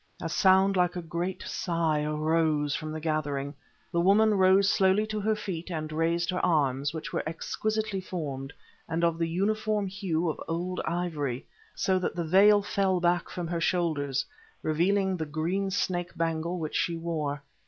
[0.19, 3.53] A sound like a great sigh arose from the gathering.
[3.91, 8.51] The woman rose slowly to her feet, and raised her arms, which were exquisitely formed,
[8.89, 11.45] and of the uniform hue of old ivory,
[11.75, 14.25] so that the veil fell back to her shoulders,
[14.63, 17.43] revealing the green snake bangle which she wore.